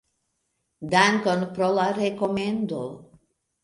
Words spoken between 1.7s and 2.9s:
la rekomendo.